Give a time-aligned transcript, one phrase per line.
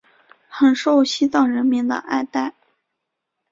[0.49, 2.55] 很受西藏人民的爱戴。